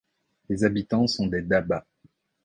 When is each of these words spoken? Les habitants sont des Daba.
Les 0.49 0.63
habitants 0.63 1.05
sont 1.05 1.27
des 1.27 1.43
Daba. 1.43 1.85